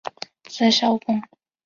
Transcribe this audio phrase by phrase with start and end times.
[0.49, 1.21] 字孝公。